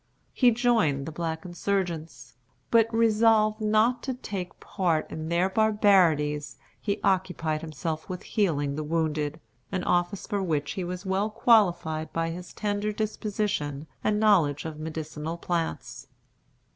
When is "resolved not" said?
2.91-4.01